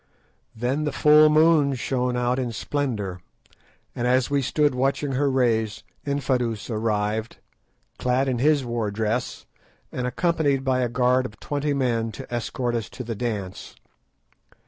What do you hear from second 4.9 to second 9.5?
her rays, Infadoos arrived, clad in his war dress,